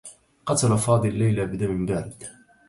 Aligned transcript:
قتل 0.45 0.77
فاضل 0.77 1.15
ليلى 1.15 1.45
بدم 1.45 1.85
بارد. 1.85 2.23